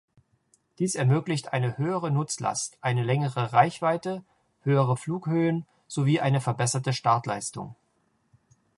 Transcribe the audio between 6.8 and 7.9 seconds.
Startleistung.